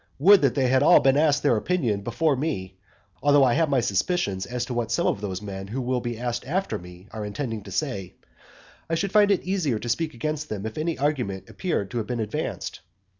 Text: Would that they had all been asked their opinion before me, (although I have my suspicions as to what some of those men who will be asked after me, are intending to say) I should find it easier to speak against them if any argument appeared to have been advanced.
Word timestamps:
Would 0.17 0.41
that 0.41 0.55
they 0.55 0.65
had 0.67 0.81
all 0.81 0.99
been 0.99 1.15
asked 1.15 1.43
their 1.43 1.57
opinion 1.57 2.01
before 2.01 2.35
me, 2.35 2.75
(although 3.21 3.43
I 3.43 3.53
have 3.53 3.69
my 3.69 3.81
suspicions 3.81 4.47
as 4.47 4.65
to 4.65 4.73
what 4.73 4.91
some 4.91 5.05
of 5.05 5.21
those 5.21 5.43
men 5.43 5.67
who 5.67 5.79
will 5.79 5.99
be 6.01 6.17
asked 6.17 6.43
after 6.47 6.79
me, 6.79 7.07
are 7.11 7.23
intending 7.23 7.61
to 7.65 7.71
say) 7.71 8.15
I 8.89 8.95
should 8.95 9.11
find 9.11 9.29
it 9.29 9.43
easier 9.43 9.77
to 9.77 9.89
speak 9.89 10.15
against 10.15 10.49
them 10.49 10.65
if 10.65 10.75
any 10.79 10.97
argument 10.97 11.51
appeared 11.51 11.91
to 11.91 11.99
have 11.99 12.07
been 12.07 12.19
advanced. 12.19 12.79